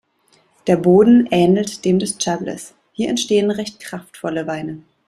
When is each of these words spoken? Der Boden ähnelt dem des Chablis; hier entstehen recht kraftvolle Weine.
Der 0.65 0.77
Boden 0.77 1.27
ähnelt 1.29 1.85
dem 1.85 1.99
des 1.99 2.17
Chablis; 2.17 2.73
hier 2.91 3.07
entstehen 3.09 3.51
recht 3.51 3.79
kraftvolle 3.79 4.47
Weine. 4.47 4.81